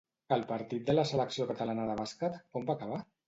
El 0.35 0.45
partit 0.51 0.87
de 0.87 0.95
la 0.95 1.03
selecció 1.09 1.47
catalana 1.53 1.87
de 1.91 1.99
bàsquet 2.01 2.43
com 2.57 2.69
va 2.71 2.79
acabar? 2.81 3.01